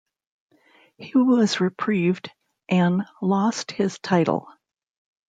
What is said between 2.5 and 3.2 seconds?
an